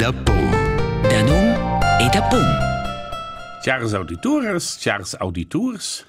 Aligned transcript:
da 0.00 0.12
pom. 0.12 0.50
Da 1.02 1.20
num 1.28 1.48
e 2.00 2.08
da 2.08 2.22
pom. 2.30 2.46
Chers 3.62 3.92
auditores, 3.92 4.78
chers 4.80 5.14
auditors, 5.20 6.06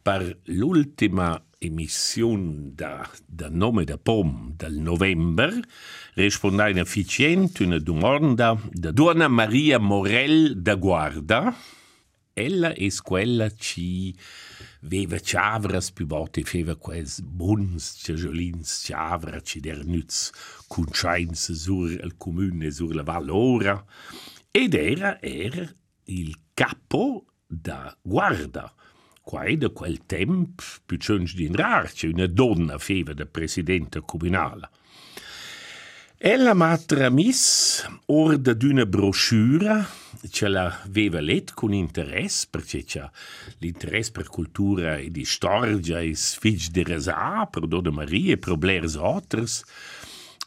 per 0.00 0.38
l'ultima 0.44 1.42
emissione 1.58 2.70
da, 2.72 3.10
da 3.26 3.48
nome 3.50 3.82
da 3.82 3.98
POM 3.98 4.54
del 4.56 4.78
novembre 4.78 5.60
rispondai 6.14 6.78
efficiente 6.78 7.64
una 7.64 7.80
domanda 7.80 8.56
da 8.70 8.92
Donna 8.92 9.26
Maria 9.26 9.80
Morel 9.80 10.54
da 10.62 10.76
Guarda. 10.76 11.52
Ella 12.32 12.72
è 12.72 12.88
quella 13.02 13.50
ci 13.54 14.16
veva 14.82 15.18
ciavras 15.18 15.90
più 15.92 16.06
volte 16.06 16.42
feva 16.42 16.74
quels 16.76 17.20
buns 17.20 17.98
ciagiolins 17.98 18.82
ciavra 18.84 19.40
ci 19.40 19.60
der 19.60 19.84
nütz 19.84 20.30
cunciains 20.68 21.52
sur 21.52 21.90
il 21.90 22.14
comune 22.16 22.70
sur 22.70 22.94
la 22.94 23.02
Vallora 23.02 23.84
ed 24.50 24.74
era 24.74 25.20
era 25.20 25.68
il 26.04 26.34
capo 26.54 27.26
da 27.46 27.94
Guarda 28.00 28.72
quai 29.30 29.56
da 29.58 29.68
quel 29.68 30.06
temp 30.06 30.62
più 30.86 30.96
ciunge 30.96 31.36
din 31.36 31.54
rar 31.54 31.92
che 31.92 32.06
una 32.08 32.26
donna 32.26 32.78
feva 32.78 33.12
da 33.12 33.26
presidente 33.26 34.00
comunale. 34.04 34.70
Ella 36.22 36.52
m'ha 36.52 36.76
tramis 36.76 37.82
orda 38.04 38.52
d'una 38.52 38.84
broschura 38.84 39.88
ce 40.28 40.48
l'aveva 40.48 41.18
let 41.18 41.54
con 41.54 41.72
interesse 41.72 42.46
perché 42.50 42.84
c'è 42.84 43.08
l'interesse 43.56 44.10
per 44.10 44.28
cultura 44.28 44.98
e 44.98 45.10
di 45.10 45.24
storia 45.24 45.98
e 46.00 46.14
sfig 46.14 46.66
di 46.72 46.82
resa 46.82 47.46
per 47.46 47.66
Donna 47.66 47.90
Maria 47.90 48.34
e 48.34 48.36
per 48.36 48.58
blers 48.58 48.96
otters 48.96 49.64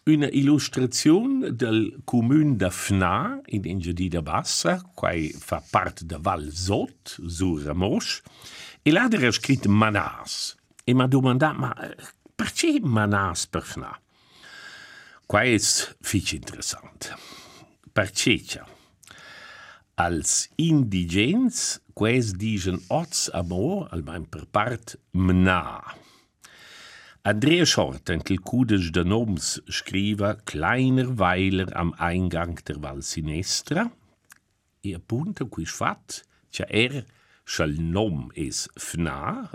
una 0.04 0.30
illustrazione 0.30 1.56
del 1.56 2.02
comune 2.04 2.56
da 2.56 2.70
Fna 2.70 3.42
in 3.46 3.66
Ingedida 3.66 4.22
Bassa, 4.22 4.80
quai 4.94 5.34
fa 5.36 5.64
parte 5.68 6.06
da 6.06 6.20
Val 6.20 6.52
Zot, 6.52 7.20
sur 7.26 7.64
Ramosch, 7.64 8.22
e 8.84 8.92
là 8.92 9.08
era 9.10 9.32
scritto 9.32 9.70
Manas. 9.70 10.56
E 10.84 10.94
mi 10.94 11.02
ha 11.02 11.08
domandato, 11.08 11.58
ma 11.58 11.76
perché 12.36 12.80
Manas 12.80 13.48
per 13.48 13.64
Fna? 13.64 14.03
Qua 15.26 15.42
è 15.42 15.58
fici 15.58 16.36
interessante. 16.36 17.16
C'è? 17.92 18.64
Als 19.96 20.50
indigens, 20.56 21.80
quais 21.94 22.34
digen 22.34 22.82
ots 22.88 23.30
amor, 23.30 23.88
almeno 23.92 24.26
per 24.26 24.48
part, 24.48 24.98
mna. 25.12 25.82
Andrea 27.22 27.66
Schort, 27.66 28.10
en 28.10 28.22
il 28.28 28.42
Kudisch 28.42 28.92
de 28.92 29.04
Noms, 29.04 29.62
scriva 29.68 30.36
kleiner 30.44 31.18
Weiler 31.20 31.76
am 31.76 31.94
Eingang 31.98 32.62
der 32.66 32.82
Val 32.82 33.02
Sinestra, 33.02 33.90
e 34.82 34.94
appunto 34.94 35.48
qui 35.48 35.66
fat, 35.66 36.26
c'è 36.50 36.66
er, 36.68 37.06
schal 37.46 37.76
nom 37.78 38.32
es 38.36 38.68
fna, 38.76 39.50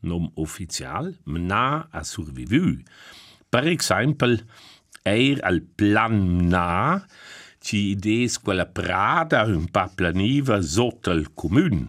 nom 0.00 0.30
ufficial, 0.36 1.16
mna 1.24 1.88
a 1.90 2.04
survivu. 2.04 2.78
Per 3.48 3.66
esempio, 3.66 4.36
er 5.02 5.42
al 5.46 5.60
plan 5.62 6.16
mna, 6.16 7.04
ci 7.60 7.94
idees 7.94 8.38
quella 8.38 8.66
prada 8.66 9.42
un 9.44 9.66
pa 9.70 9.88
planiva 9.88 10.60
sotto 10.62 11.10
il 11.10 11.34
comune. 11.34 11.88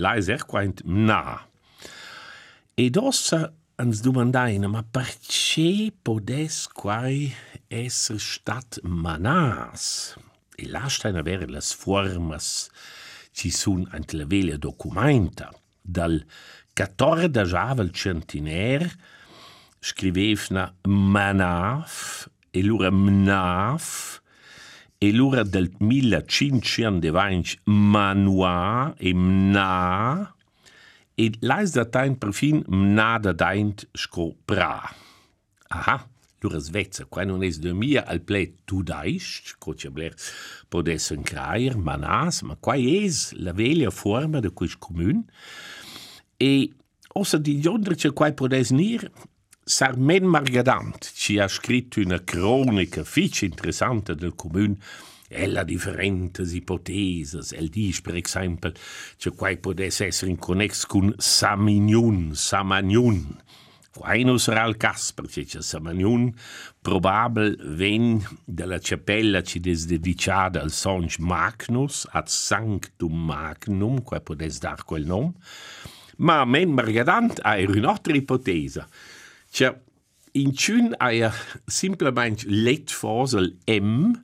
La 0.00 0.14
es 0.16 0.28
er 0.28 0.46
quaint 0.46 0.82
mna. 0.84 1.40
Ed 2.74 2.96
ossa 2.96 3.50
ens 3.80 4.00
domandaina, 4.00 4.68
ma 4.68 4.82
perché 4.82 5.90
podes 6.02 6.66
quai 6.68 7.32
esser 7.68 8.20
stat 8.20 8.80
manas? 8.82 10.16
E 10.56 10.68
lasciano 10.68 11.18
avere 11.18 11.48
las 11.48 11.72
formas 11.72 12.68
ci 13.32 13.50
sun 13.50 13.86
ant 13.90 14.12
la 14.12 14.24
vela 14.26 14.56
documenta. 14.56 15.50
Dal 15.80 16.24
14 16.74 17.54
avel 17.56 17.90
centiner 17.92 18.84
scrivevna 19.80 20.74
manaf 20.84 22.28
e 22.50 22.62
lura 22.62 22.90
mnaf 22.90 24.20
e 24.98 25.12
lura 25.12 25.44
del 25.44 25.70
1520 25.78 27.60
manua 27.64 28.94
e 28.98 29.14
mna 29.14 30.34
e 31.14 31.30
lais 31.40 31.72
da 31.72 31.84
tain 31.84 32.16
perfin 32.16 32.64
mna 32.68 33.18
da 33.18 33.32
daint 33.32 33.86
sco 33.92 34.34
pra. 34.44 34.80
Aha, 35.68 36.08
lura 36.40 36.58
Svezia, 36.60 37.06
qua 37.06 37.24
non 37.24 37.44
es 37.44 37.60
de 37.60 37.72
mia 37.72 38.04
al 38.08 38.22
ple 38.24 38.46
tu 38.64 38.82
daist, 38.82 39.54
cocia 39.60 39.90
bler 39.92 40.16
podessen 40.72 41.22
craier, 41.22 41.76
manas, 41.76 42.40
ma 42.42 42.56
qua 42.56 42.76
es 42.76 43.30
la 43.36 43.52
veglia 43.52 43.92
forma 43.92 44.40
de 44.40 44.50
quis 44.50 44.74
commun, 44.74 45.22
e 46.40 46.72
ossa 47.14 47.38
di 47.38 47.60
giondrice 47.60 48.12
qua 48.16 48.32
podes 48.32 48.72
nir, 48.72 49.10
Sarmen 49.70 50.24
Margadant 50.24 51.12
ci 51.14 51.38
ha 51.38 51.46
scritto 51.46 52.00
una 52.00 52.20
cronica 52.24 53.04
fici 53.04 53.44
interessante 53.44 54.16
del 54.16 54.34
comune 54.34 54.76
ella 55.28 55.62
differentes 55.62 56.52
ipoteses. 56.54 57.52
El 57.52 57.68
dice, 57.68 58.02
per 58.02 58.16
esempio, 58.16 58.72
che 59.16 59.30
quai 59.30 59.58
potesse 59.58 60.06
essere 60.06 60.32
in 60.32 60.38
connex 60.38 60.86
con 60.86 61.14
Saminiun, 61.16 62.34
Samaniun. 62.34 63.40
Quai 63.94 64.24
non 64.24 64.40
sarà 64.40 64.64
il 64.64 64.76
caso, 64.76 65.12
perché 65.14 65.44
c'è 65.44 65.62
Samaniun 65.62 66.34
probabile 66.80 67.54
ven 67.60 68.20
della 68.44 68.80
cappella 68.80 69.40
ci 69.44 69.60
dedicata 69.60 70.60
al 70.60 70.72
Songe 70.72 71.18
Magnus, 71.20 72.08
ad 72.10 72.26
Sanctum 72.26 73.14
Magnum, 73.14 74.02
quai 74.02 74.20
potesse 74.20 74.58
dar 74.58 74.84
quel 74.84 75.06
nome. 75.06 75.34
Ma 76.16 76.44
men 76.44 76.72
Margadant 76.72 77.38
ha 77.40 77.54
un'altra 77.54 78.16
ipotesi. 78.16 78.82
Cioè, 79.50 79.74
in 80.32 80.54
cun 80.54 80.94
ha 80.96 81.32
simplemente 81.66 82.46
let 82.46 82.90
fosel 82.90 83.58
M 83.66 84.14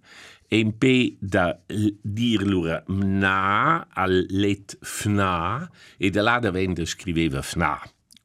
en 0.48 0.78
p 0.78 1.16
da 1.18 1.58
dir 1.66 2.44
mna 2.86 3.88
al 3.90 4.26
let 4.30 4.76
fna 4.82 5.68
e 5.98 6.10
da 6.10 6.22
là 6.22 6.38
da 6.38 6.50
vende 6.50 6.86
scriveva 6.86 7.42
fna. 7.42 7.74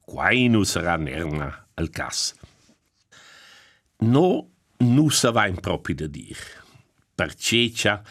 Quai 0.00 0.46
nu 0.48 0.62
sarà 0.62 0.96
nerna 0.96 1.50
al 1.74 1.90
cas. 1.90 2.34
No, 3.98 4.50
nu 4.78 5.08
sa 5.10 5.30
va 5.30 5.46
in 5.46 5.58
proprio 5.58 5.96
da 5.96 6.06
dir. 6.06 6.38
Percecia 7.14 8.02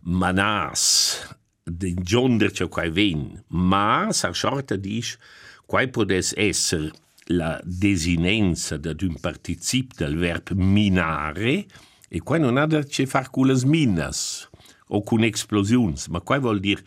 manas 0.00 1.36
den 1.62 2.02
gionder 2.02 2.50
che 2.50 2.68
quai 2.68 2.90
ven, 2.90 3.44
ma 3.48 4.08
sa 4.12 4.32
sorta 4.32 4.76
dis 4.76 5.18
quai 5.66 5.88
podes 5.88 6.32
esser 6.36 6.90
la 7.30 7.60
desinenza 7.64 8.76
d'un 8.76 9.18
particip 9.20 9.94
del 9.96 10.16
verb 10.16 10.50
minare 10.52 11.66
e 12.08 12.20
qua 12.20 12.38
non 12.38 12.56
ha 12.56 12.66
da 12.66 12.82
che 12.82 13.06
far 13.06 13.30
con 13.30 13.46
le 13.46 13.60
minas 13.64 14.48
o 14.88 15.02
con 15.02 15.22
explosions, 15.22 16.08
ma 16.08 16.20
qua 16.20 16.38
vuol 16.38 16.58
dire 16.58 16.82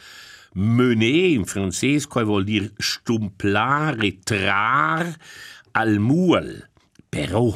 mener 0.53 1.31
in 1.31 1.45
francese, 1.45 2.07
qua 2.07 2.23
vuol 2.23 2.43
dire 2.43 2.71
stumplare, 2.77 4.19
trar 4.19 5.15
al 5.71 5.99
mual. 5.99 6.69
Però, 7.07 7.55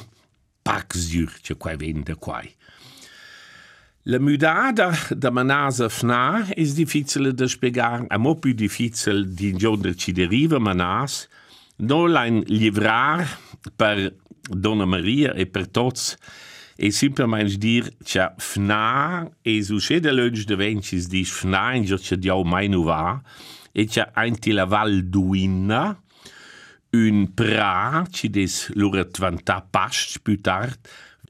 pac 0.62 0.96
sur, 0.96 1.32
che 1.42 1.58
qua 1.58 1.76
vende 1.76 2.16
qua. 2.16 2.42
La 4.04 4.20
mudada 4.20 4.98
da 5.10 5.30
manasa 5.32 5.90
fna 5.90 6.48
è 6.48 6.64
difficile 6.64 7.34
da 7.34 7.46
spiegare, 7.48 8.06
è 8.08 8.16
molto 8.16 8.40
più 8.40 8.54
difficile 8.54 9.34
di 9.34 9.52
giorno 9.54 9.94
ci 9.96 10.14
deriva 10.14 10.60
manas, 10.60 11.28
non 11.78 12.12
la 12.12 12.26
livrar 12.26 13.28
per 13.76 14.16
Donna 14.50 14.86
Maria 14.86 15.34
e 15.34 15.46
per 15.46 15.70
tutti 15.70 16.16
e 16.76 16.92
simplesmente 16.92 17.58
dir 17.58 17.98
che 18.04 18.34
fna 18.38 19.28
e 19.42 19.64
succede 19.64 20.12
lunch 20.12 20.44
de 20.46 20.56
vencis 20.56 21.08
dis 21.08 21.32
fna 21.32 21.74
in 21.74 21.84
giorno 21.84 22.06
che 22.06 22.18
diau 22.18 22.44
mai 22.44 22.68
nu 22.68 22.84
va 22.84 23.20
e 23.72 23.86
che 23.86 24.08
anti 24.14 24.52
la 24.52 24.66
val 24.66 25.04
duina 25.06 26.00
un 26.92 27.34
pra 27.34 28.06
ci 28.10 28.30
des 28.30 28.70
lura 28.76 29.04
tvanta 29.04 29.62
past 29.62 30.22
tard 30.42 30.80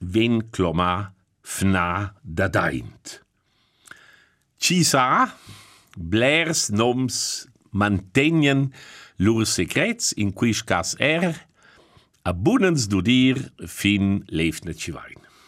ven 0.02 0.50
cloma 0.50 1.12
fna 1.42 2.14
da 2.22 2.48
daint. 2.48 3.24
Ci 4.58 4.84
sa 4.84 5.34
blers 5.96 6.70
noms 6.70 7.48
mantenien 7.72 8.72
lur 9.18 9.46
secrets 9.46 10.14
in 10.14 10.32
quis 10.34 10.64
cas 10.64 10.96
er 11.00 11.34
abundans 12.24 12.88
du 12.88 13.02
dir 13.02 13.40
fin 13.66 14.24
lefne 14.30 14.74
ci 14.74 14.92
vain. 14.92 15.27